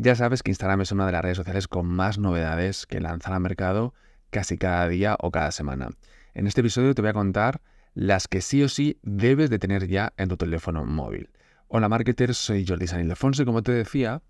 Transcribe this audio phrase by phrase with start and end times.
[0.00, 3.32] Ya sabes que Instagram es una de las redes sociales con más novedades que lanzan
[3.32, 3.94] al mercado
[4.30, 5.88] casi cada día o cada semana.
[6.34, 7.60] En este episodio te voy a contar
[7.94, 11.30] las que sí o sí debes de tener ya en tu teléfono móvil.
[11.66, 14.22] Hola marketers, soy Jordi San Ildefonso y como te decía,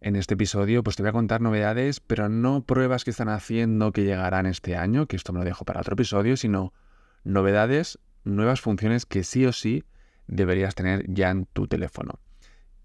[0.00, 3.90] en este episodio pues te voy a contar novedades, pero no pruebas que están haciendo
[3.90, 6.72] que llegarán este año, que esto me lo dejo para otro episodio, sino
[7.24, 9.82] novedades, nuevas funciones que sí o sí
[10.28, 12.20] deberías tener ya en tu teléfono.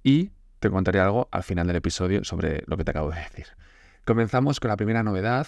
[0.01, 0.31] Y
[0.63, 3.47] te contaré algo al final del episodio sobre lo que te acabo de decir.
[4.05, 5.47] Comenzamos con la primera novedad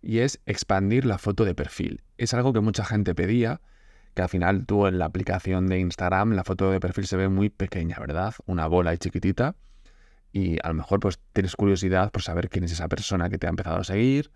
[0.00, 2.02] y es expandir la foto de perfil.
[2.16, 3.60] Es algo que mucha gente pedía,
[4.14, 7.28] que al final tú en la aplicación de Instagram la foto de perfil se ve
[7.28, 8.34] muy pequeña, ¿verdad?
[8.46, 9.54] Una bola y chiquitita.
[10.32, 13.46] Y a lo mejor pues tienes curiosidad por saber quién es esa persona que te
[13.46, 14.30] ha empezado a seguir,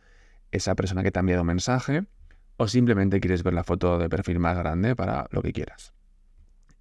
[0.50, 2.04] esa persona que te ha enviado un mensaje,
[2.58, 5.94] o simplemente quieres ver la foto de perfil más grande para lo que quieras.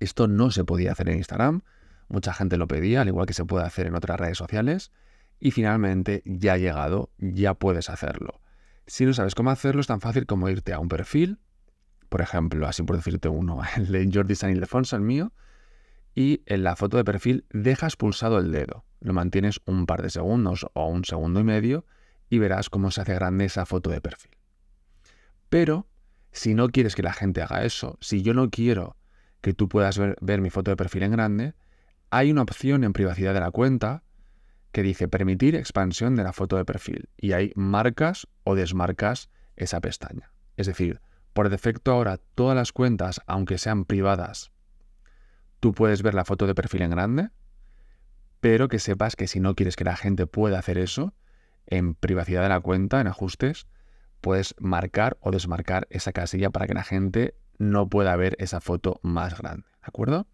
[0.01, 1.61] Esto no se podía hacer en Instagram,
[2.09, 4.91] Mucha gente lo pedía, al igual que se puede hacer en otras redes sociales.
[5.39, 8.41] Y finalmente ya ha llegado, ya puedes hacerlo.
[8.87, 11.39] Si no sabes cómo hacerlo, es tan fácil como irte a un perfil,
[12.09, 15.33] por ejemplo, así por decirte uno, el de Jordi San Ildefonso, el mío,
[16.15, 18.85] y en la foto de perfil dejas pulsado el dedo.
[19.01, 21.85] Lo mantienes un par de segundos o un segundo y medio
[22.29, 24.31] y verás cómo se hace grande esa foto de perfil.
[25.49, 25.87] Pero,
[26.31, 28.97] si no quieres que la gente haga eso, si yo no quiero
[29.41, 31.53] que tú puedas ver, ver mi foto de perfil en grande,
[32.09, 34.03] hay una opción en privacidad de la cuenta
[34.71, 39.81] que dice permitir expansión de la foto de perfil y ahí marcas o desmarcas esa
[39.81, 40.31] pestaña.
[40.55, 41.01] Es decir,
[41.33, 44.51] por defecto ahora todas las cuentas, aunque sean privadas,
[45.59, 47.29] tú puedes ver la foto de perfil en grande,
[48.39, 51.13] pero que sepas que si no quieres que la gente pueda hacer eso,
[51.65, 53.67] en privacidad de la cuenta, en ajustes,
[54.21, 58.99] puedes marcar o desmarcar esa casilla para que la gente no pueda ver esa foto
[59.01, 59.65] más grande.
[59.81, 60.27] ¿De acuerdo?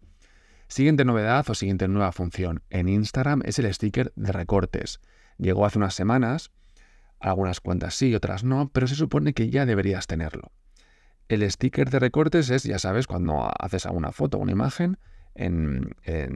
[0.74, 4.98] Siguiente novedad o siguiente nueva función en Instagram es el sticker de recortes.
[5.38, 6.50] Llegó hace unas semanas,
[7.20, 10.50] algunas cuentas sí, otras no, pero se supone que ya deberías tenerlo.
[11.28, 14.98] El sticker de recortes es, ya sabes, cuando haces alguna foto una imagen,
[15.36, 15.94] en,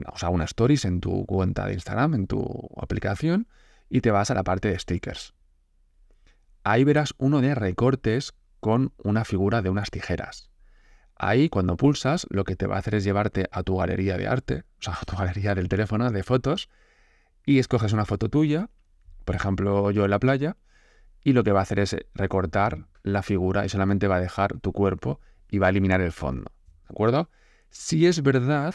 [0.09, 3.45] o sea, una stories en tu cuenta de Instagram, en tu aplicación,
[3.89, 5.33] y te vas a la parte de stickers.
[6.63, 10.48] Ahí verás uno de recortes con una figura de unas tijeras.
[11.21, 14.27] Ahí, cuando pulsas, lo que te va a hacer es llevarte a tu galería de
[14.27, 16.69] arte, o sea, a tu galería del teléfono de fotos,
[17.45, 18.69] y escoges una foto tuya,
[19.25, 20.55] por ejemplo, yo en la playa,
[21.21, 24.59] y lo que va a hacer es recortar la figura y solamente va a dejar
[24.61, 25.19] tu cuerpo
[25.51, 26.51] y va a eliminar el fondo.
[26.87, 27.29] ¿De acuerdo?
[27.69, 28.73] Sí es verdad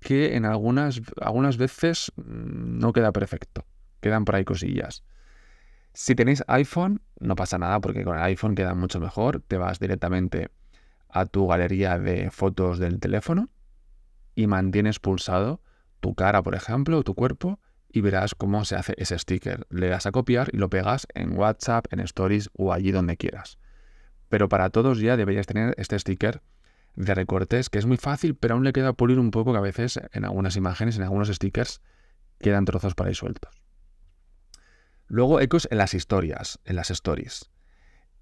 [0.00, 3.64] que en algunas, algunas veces mm, no queda perfecto.
[4.00, 5.04] Quedan por ahí cosillas.
[5.92, 9.40] Si tenéis iPhone, no pasa nada porque con el iPhone queda mucho mejor.
[9.40, 10.50] Te vas directamente
[11.12, 13.48] a tu galería de fotos del teléfono
[14.34, 15.62] y mantienes pulsado
[16.00, 19.66] tu cara, por ejemplo, o tu cuerpo y verás cómo se hace ese sticker.
[19.70, 23.58] Le das a copiar y lo pegas en WhatsApp, en Stories o allí donde quieras.
[24.28, 26.42] Pero para todos ya deberías tener este sticker
[26.94, 29.62] de recortes, que es muy fácil, pero aún le queda pulir un poco que a
[29.62, 31.80] veces en algunas imágenes, en algunos stickers,
[32.38, 33.62] quedan trozos por ahí sueltos.
[35.06, 37.49] Luego ecos en las historias, en las stories.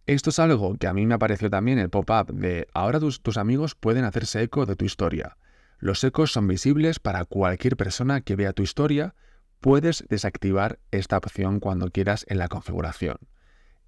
[0.08, 3.74] Esto es algo que a mí me apareció también el pop-up de ahora tus, amigos
[3.74, 5.36] pueden hacerse eco de tu historia.
[5.80, 9.14] Los ecos son visibles para cualquier persona que vea tu historia.
[9.60, 13.18] Puedes desactivar esta opción cuando quieras en la configuración.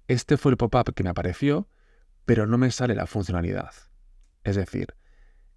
[0.07, 1.67] Este fue el pop-up que me apareció,
[2.25, 3.71] pero no me sale la funcionalidad.
[4.43, 4.93] Es decir,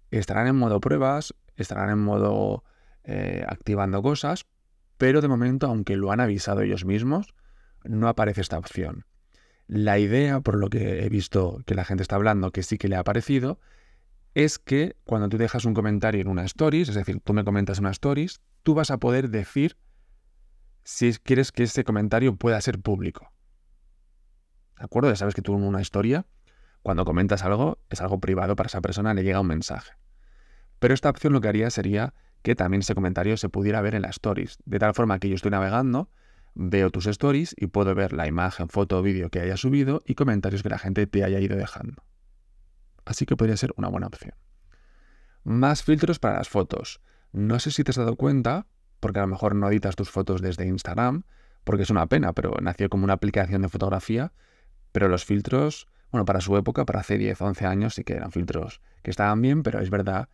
[0.09, 2.63] estarán en modo pruebas, estarán en modo
[3.03, 4.47] eh, activando cosas,
[4.97, 7.35] pero de momento, aunque lo han avisado ellos mismos,
[7.83, 9.05] no aparece esta opción.
[9.67, 12.87] La idea, por lo que he visto que la gente está hablando, que sí que
[12.87, 13.59] le ha parecido,
[14.35, 17.79] es que cuando tú dejas un comentario en una stories, es decir, tú me comentas
[17.79, 19.77] una stories, tú vas a poder decir
[20.83, 23.31] si quieres que ese comentario pueda ser público.
[24.77, 25.09] ¿De acuerdo?
[25.09, 26.27] Ya sabes que tú en una historia,
[26.83, 29.93] cuando comentas algo, es algo privado para esa persona, le llega un mensaje.
[30.79, 34.03] Pero esta opción lo que haría sería que también ese comentario se pudiera ver en
[34.03, 36.11] las stories, de tal forma que yo estoy navegando
[36.55, 40.15] veo tus stories y puedo ver la imagen, foto o vídeo que hayas subido y
[40.15, 42.03] comentarios que la gente te haya ido dejando.
[43.05, 44.33] Así que podría ser una buena opción.
[45.43, 47.01] Más filtros para las fotos.
[47.31, 48.65] No sé si te has dado cuenta,
[48.99, 51.23] porque a lo mejor no editas tus fotos desde Instagram,
[51.63, 54.31] porque es una pena, pero nació como una aplicación de fotografía,
[54.91, 58.31] pero los filtros, bueno, para su época, para hace 10, 11 años, sí que eran
[58.31, 60.29] filtros que estaban bien, pero es verdad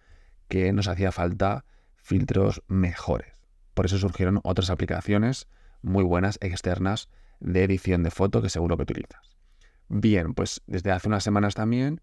[0.48, 1.66] que nos hacía falta
[1.98, 3.34] filtros mejores.
[3.74, 5.48] Por eso surgieron otras aplicaciones
[5.82, 9.38] muy buenas externas de edición de foto que seguro que utilizas.
[9.90, 12.02] Bien, pues desde hace unas semanas también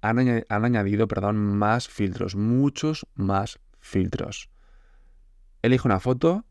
[0.00, 4.50] han, añadido perdón, más filtros, muchos más filtros.
[5.62, 6.44] Elige una foto,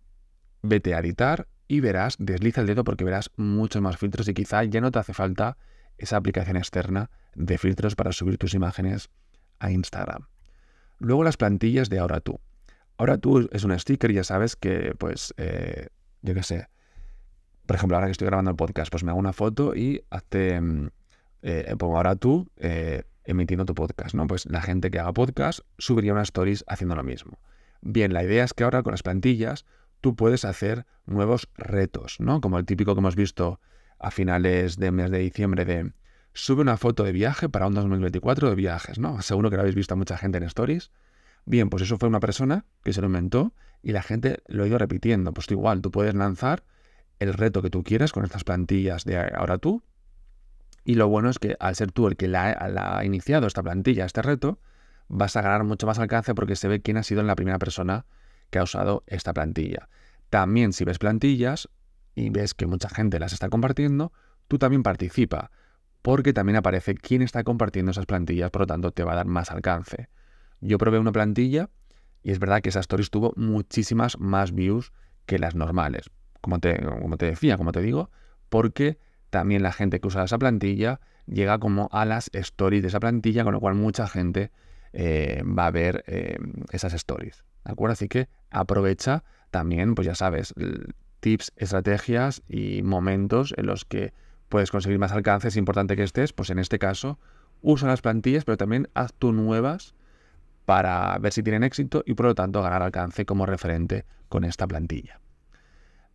[0.63, 4.63] vete a editar y verás, desliza el dedo porque verás muchos más filtros y quizá
[4.63, 5.57] ya no te hace falta
[5.97, 9.09] esa aplicación externa de filtros para subir tus imágenes
[9.59, 10.27] a Instagram.
[10.99, 12.39] Luego las plantillas de Ahora tú.
[12.97, 15.89] Ahora tú es un sticker, ya sabes que, pues, eh,
[16.23, 16.67] yo qué sé,
[17.65, 20.59] por ejemplo, ahora que estoy grabando el podcast, pues me hago una foto y hazte,
[20.59, 20.89] mm,
[21.43, 24.27] eh, pongo ahora tú eh, emitiendo tu podcast, ¿no?
[24.27, 27.39] Pues la gente que haga podcast subiría unas stories haciendo lo mismo.
[27.81, 29.65] Bien, la idea es que ahora con las plantillas
[30.01, 32.41] tú puedes hacer nuevos retos, ¿no?
[32.41, 33.61] Como el típico que hemos visto
[33.99, 35.93] a finales de mes de diciembre de
[36.33, 39.21] sube una foto de viaje para un 2024 de viajes, ¿no?
[39.21, 40.91] Seguro que lo habéis visto a mucha gente en stories.
[41.45, 44.67] Bien, pues eso fue una persona que se lo inventó y la gente lo ha
[44.67, 45.33] ido repitiendo.
[45.33, 46.63] Pues igual, tú puedes lanzar
[47.19, 49.83] el reto que tú quieras con estas plantillas de ahora tú.
[50.85, 52.57] Y lo bueno es que al ser tú el que la,
[52.97, 54.59] ha iniciado esta plantilla, este reto,
[55.07, 58.05] vas a ganar mucho más alcance porque se ve quién ha sido la primera persona
[58.49, 59.89] que ha usado esta plantilla.
[60.29, 61.69] También si ves plantillas
[62.15, 64.13] y ves que mucha gente las está compartiendo,
[64.47, 65.51] tú también participa,
[66.01, 69.25] porque también aparece quién está compartiendo esas plantillas, por lo tanto te va a dar
[69.25, 70.09] más alcance.
[70.59, 71.69] Yo probé una plantilla
[72.23, 74.91] y es verdad que esa stories tuvo muchísimas más views
[75.25, 76.09] que las normales
[76.43, 78.11] como te, como te decía, como te digo,
[78.49, 78.97] porque
[79.29, 83.45] también la gente que usa esa plantilla llega como a las stories de esa plantilla,
[83.45, 84.51] con lo cual mucha gente
[84.91, 86.37] eh, va a ver eh,
[86.73, 87.45] esas stories.
[87.63, 87.93] ¿De acuerdo?
[87.93, 90.53] Así que aprovecha también, pues ya sabes,
[91.21, 94.13] tips, estrategias y momentos en los que
[94.49, 95.47] puedes conseguir más alcance.
[95.47, 97.19] Es importante que estés, pues en este caso,
[97.61, 99.95] usa las plantillas, pero también haz tú nuevas
[100.65, 104.67] para ver si tienen éxito y por lo tanto ganar alcance como referente con esta
[104.67, 105.19] plantilla.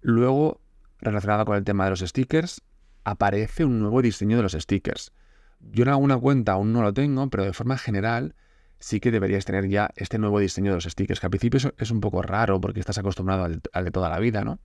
[0.00, 0.60] Luego,
[1.00, 2.62] relacionado con el tema de los stickers,
[3.04, 5.12] aparece un nuevo diseño de los stickers.
[5.60, 8.34] Yo en alguna cuenta aún no lo tengo, pero de forma general
[8.78, 11.90] sí que deberías tener ya este nuevo diseño de los stickers, que al principio es
[11.90, 14.60] un poco raro porque estás acostumbrado al, de toda la vida, ¿no?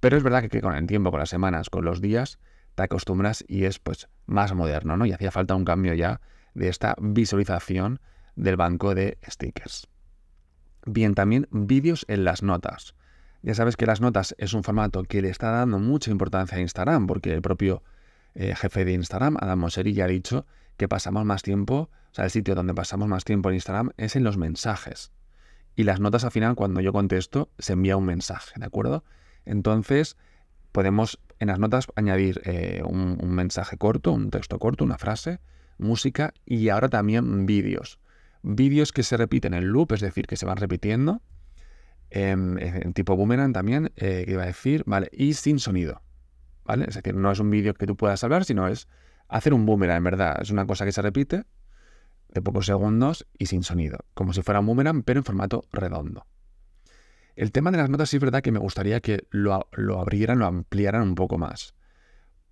[0.00, 2.38] Pero es verdad que, que, con el tiempo, con las semanas, con los días,
[2.74, 5.06] te acostumbras y es pues más moderno, ¿no?
[5.06, 6.20] Y hacía falta un cambio ya
[6.54, 8.00] de esta visualización
[8.36, 9.88] del banco de stickers.
[10.84, 12.94] Bien, también vídeos en las notas.
[13.42, 16.60] Ya sabes que las notas es un formato que le está dando mucha importancia a
[16.60, 17.82] Instagram, porque el propio
[18.34, 20.46] eh, jefe de Instagram, Adam Mosseri, ya ha dicho
[20.76, 24.14] que pasamos más tiempo, o sea, el sitio donde pasamos más tiempo en Instagram es
[24.14, 25.12] en los mensajes.
[25.74, 29.04] Y las notas al final, cuando yo contesto, se envía un mensaje, ¿de acuerdo?
[29.44, 30.16] Entonces,
[30.72, 35.40] podemos en las notas añadir eh, un, un mensaje corto, un texto corto, una frase,
[35.78, 37.98] música y ahora también vídeos.
[38.48, 41.20] Vídeos que se repiten en loop, es decir, que se van repitiendo
[42.10, 45.08] Em, en tipo boomerang también, eh, que iba a decir, ¿vale?
[45.12, 46.02] Y sin sonido,
[46.64, 46.84] ¿vale?
[46.88, 48.88] Es decir, no es un vídeo que tú puedas hablar, sino es
[49.28, 50.38] hacer un boomerang, en verdad.
[50.40, 51.44] Es una cosa que se repite
[52.28, 56.26] de pocos segundos y sin sonido, como si fuera un boomerang, pero en formato redondo.
[57.34, 60.38] El tema de las notas sí es verdad que me gustaría que lo, lo abrieran,
[60.38, 61.74] lo ampliaran un poco más.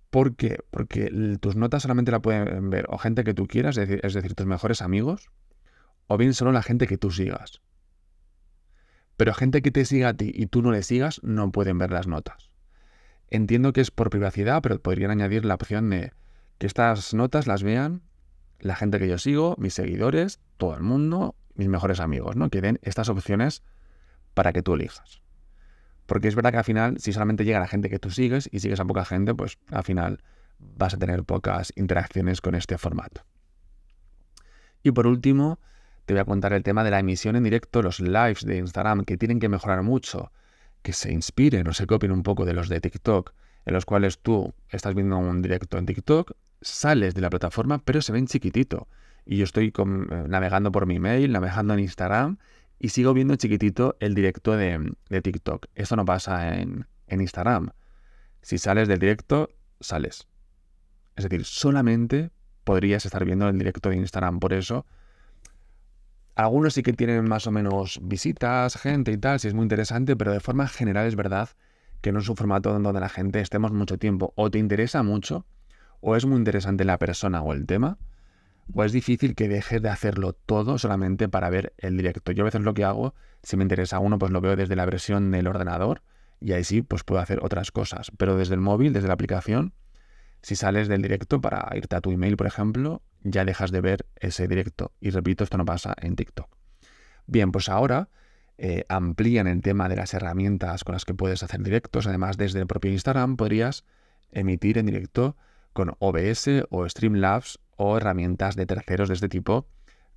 [0.09, 0.59] ¿Por qué?
[0.69, 4.45] Porque tus notas solamente la pueden ver o gente que tú quieras, es decir, tus
[4.45, 5.31] mejores amigos,
[6.07, 7.61] o bien solo la gente que tú sigas.
[9.17, 11.91] Pero gente que te siga a ti y tú no le sigas no pueden ver
[11.91, 12.51] las notas.
[13.29, 16.11] Entiendo que es por privacidad, pero podrían añadir la opción de
[16.57, 18.01] que estas notas las vean
[18.59, 22.49] la gente que yo sigo, mis seguidores, todo el mundo, mis mejores amigos, ¿no?
[22.49, 23.63] Que den estas opciones
[24.33, 25.21] para que tú elijas.
[26.05, 28.59] Porque es verdad que al final, si solamente llega la gente que tú sigues y
[28.59, 30.23] sigues a poca gente, pues al final
[30.59, 33.25] vas a tener pocas interacciones con este formato.
[34.83, 35.59] Y por último,
[36.05, 39.05] te voy a contar el tema de la emisión en directo, los lives de Instagram,
[39.05, 40.31] que tienen que mejorar mucho,
[40.81, 43.33] que se inspiren o se copien un poco de los de TikTok,
[43.65, 48.01] en los cuales tú estás viendo un directo en TikTok, sales de la plataforma, pero
[48.01, 48.87] se ven chiquitito.
[49.25, 52.37] Y yo estoy eh, navegando por mi mail, navegando en Instagram,
[52.77, 55.67] y sigo viendo chiquitito el directo de, TikTok.
[55.73, 57.71] Esto no pasa en, en Instagram.
[58.41, 60.27] Si sales del directo, sales.
[61.15, 62.29] Es decir, solamente
[62.63, 64.39] podrías estar viendo el directo de Instagram.
[64.39, 64.85] Por eso
[66.35, 70.15] algunos sí que tienen más o menos visitas, gente y tal, si es muy interesante,
[70.15, 71.49] pero de forma general es verdad
[72.01, 74.33] que no es un formato donde la gente estemos mucho tiempo.
[74.35, 75.45] O te interesa mucho,
[76.01, 77.97] o es muy interesante la persona o el tema,
[78.73, 82.31] o es difícil que dejes de hacerlo todo solamente para ver el directo.
[82.31, 84.85] Yo a veces lo que hago, si me interesa uno, pues lo veo desde la
[84.85, 86.01] versión del ordenador
[86.41, 88.11] y ahí sí, pues puedo hacer otras cosas.
[88.17, 89.73] Pero desde el móvil, desde la aplicación,
[90.41, 94.05] si sales del directo para irte a tu email, por ejemplo, ya dejas de ver
[94.15, 94.93] ese directo.
[95.01, 96.47] Y repito, esto no pasa en TikTok.
[97.27, 98.09] Bien, pues ahora
[98.57, 102.07] eh, amplían el tema de las herramientas con las que puedes hacer directos.
[102.07, 103.83] Además, desde el propio Instagram podrías
[104.31, 105.35] emitir en directo
[105.73, 109.67] con OBS o Streamlabs o herramientas de terceros de este tipo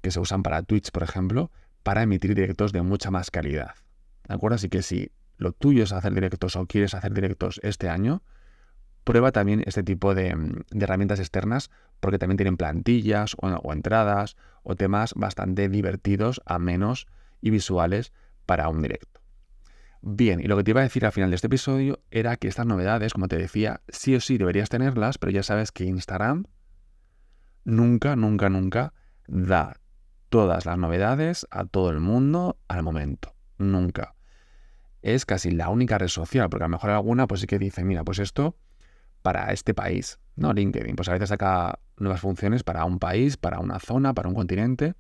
[0.03, 1.50] que se usan para Twitch, por ejemplo,
[1.83, 3.75] para emitir directos de mucha más calidad.
[4.29, 4.57] ¿De acuerdo?
[4.57, 8.23] Así que si lo tuyo es hacer directos o quieres hacer directos este año,
[9.09, 10.37] prueba también este tipo de,
[10.71, 17.07] herramientas externas porque también tienen plantillas o, entradas o temas bastante divertidos, amenos
[17.40, 18.12] y visuales
[18.47, 19.21] para un directo.
[20.00, 22.49] Bien, y lo que te iba a decir al final de este episodio era que
[22.49, 26.45] estas novedades, como te decía, sí o sí deberías tenerlas, pero ya sabes que Instagram
[27.64, 28.95] nunca, nunca, nunca
[29.26, 29.81] da
[30.28, 33.35] todas las novedades a todo el mundo al momento.
[33.59, 34.14] Nunca.
[35.02, 37.85] Es casi la única red social, porque a lo mejor alguna pues sí que dice,
[37.85, 38.57] mira, pues esto
[39.23, 40.19] para este país.
[40.37, 44.28] No, LinkedIn, pues a veces saca nuevas funciones para un país, para una zona, para
[44.28, 44.95] un continente,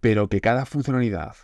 [0.00, 1.36] pero que cada funcionalidad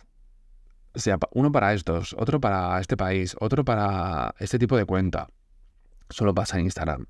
[0.95, 5.27] sea uno para estos, otro para este país, otro para este tipo de cuenta,
[6.09, 7.07] solo pasa en Instagram.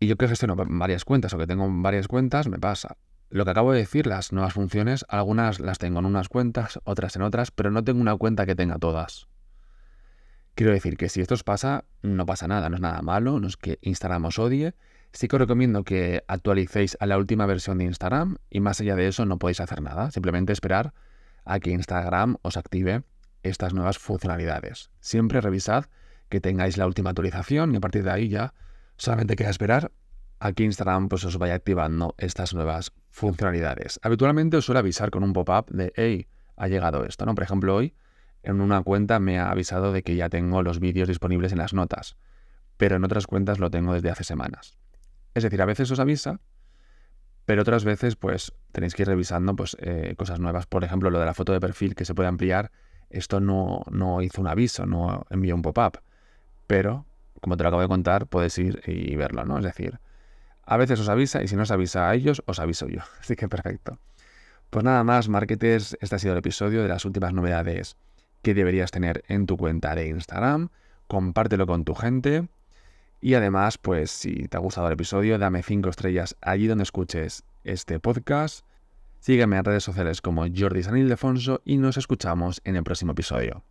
[0.00, 2.96] Y yo que gestiono varias cuentas o que tengo varias cuentas, me pasa.
[3.30, 7.16] Lo que acabo de decir, las nuevas funciones, algunas las tengo en unas cuentas, otras
[7.16, 9.28] en otras, pero no tengo una cuenta que tenga todas.
[10.54, 13.48] Quiero decir que si esto os pasa, no pasa nada, no es nada malo, no
[13.48, 14.74] es que Instagram os odie.
[15.14, 18.96] Sí que os recomiendo que actualicéis a la última versión de Instagram y más allá
[18.96, 20.92] de eso no podéis hacer nada, simplemente esperar
[21.44, 23.04] a que Instagram os active
[23.44, 24.90] estas nuevas funcionalidades.
[24.98, 25.84] Siempre revisad
[26.28, 28.54] que tengáis la última actualización y a partir de ahí ya
[28.96, 29.92] solamente queda esperar
[30.40, 34.00] a que Instagram pues, os vaya activando estas nuevas funcionalidades.
[34.02, 37.36] Habitualmente os suele avisar con un pop-up de, hey, ha llegado esto, ¿no?
[37.36, 37.94] Por ejemplo, hoy
[38.42, 41.72] en una cuenta me ha avisado de que ya tengo los vídeos disponibles en las
[41.72, 42.16] notas,
[42.76, 44.76] pero en otras cuentas lo tengo desde hace semanas.
[45.34, 46.40] Es decir, a veces os avisa,
[47.44, 50.66] pero otras veces pues tenéis que ir revisando pues, eh, cosas nuevas.
[50.66, 52.70] Por ejemplo, lo de la foto de perfil que se puede ampliar,
[53.10, 56.00] esto no, no hizo un aviso, no envió un pop-up,
[56.66, 57.06] pero
[57.40, 59.58] como te lo acabo de contar, puedes ir y verlo, ¿no?
[59.58, 60.00] Es decir,
[60.64, 63.00] a veces os avisa y si no os avisa a ellos, os aviso yo.
[63.20, 63.98] Así que perfecto.
[64.70, 67.96] Pues nada más, marketers, este ha sido el episodio de las últimas novedades
[68.42, 70.70] que deberías tener en tu cuenta de Instagram.
[71.06, 72.48] Compártelo con tu gente.
[73.24, 77.42] Y además, pues si te ha gustado el episodio, dame 5 estrellas allí donde escuches
[77.64, 78.66] este podcast.
[79.18, 83.64] Sígueme en redes sociales como Jordi San Ildefonso y nos escuchamos en el próximo episodio.